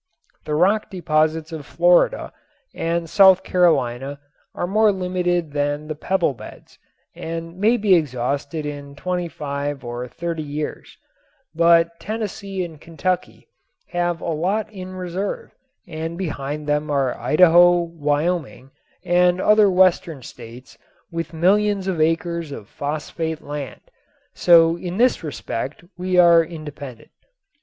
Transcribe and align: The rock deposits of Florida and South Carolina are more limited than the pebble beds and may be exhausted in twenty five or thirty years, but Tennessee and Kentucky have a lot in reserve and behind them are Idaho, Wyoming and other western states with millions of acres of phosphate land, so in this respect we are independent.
The 0.45 0.55
rock 0.55 0.89
deposits 0.89 1.51
of 1.51 1.63
Florida 1.63 2.33
and 2.73 3.07
South 3.07 3.43
Carolina 3.43 4.19
are 4.55 4.65
more 4.65 4.91
limited 4.91 5.51
than 5.51 5.87
the 5.89 5.93
pebble 5.93 6.33
beds 6.33 6.79
and 7.13 7.55
may 7.59 7.77
be 7.77 7.93
exhausted 7.93 8.65
in 8.65 8.95
twenty 8.95 9.27
five 9.27 9.83
or 9.85 10.07
thirty 10.07 10.41
years, 10.41 10.97
but 11.53 11.99
Tennessee 11.99 12.65
and 12.65 12.81
Kentucky 12.81 13.47
have 13.89 14.21
a 14.21 14.25
lot 14.31 14.73
in 14.73 14.95
reserve 14.95 15.53
and 15.87 16.17
behind 16.17 16.65
them 16.65 16.89
are 16.89 17.15
Idaho, 17.19 17.81
Wyoming 17.81 18.71
and 19.05 19.39
other 19.39 19.69
western 19.69 20.23
states 20.23 20.79
with 21.11 21.31
millions 21.31 21.85
of 21.87 22.01
acres 22.01 22.51
of 22.51 22.67
phosphate 22.67 23.43
land, 23.43 23.81
so 24.33 24.75
in 24.79 24.97
this 24.97 25.23
respect 25.23 25.83
we 25.95 26.17
are 26.17 26.43
independent. 26.43 27.11